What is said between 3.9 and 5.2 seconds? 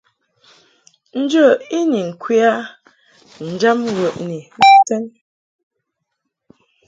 wəʼni nsɛn.